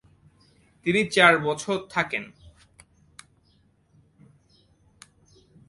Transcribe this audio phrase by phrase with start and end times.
[0.85, 2.23] তিনি চার বছর থাকেন।